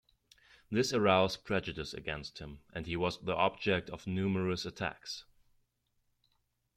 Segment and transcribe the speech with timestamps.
[0.71, 5.25] This aroused prejudice against him, and he was the object of numerous attacks.